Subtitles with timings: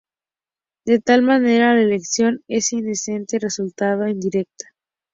[0.83, 4.65] De tal manera, la elección del Intendente resultaba "indirecta".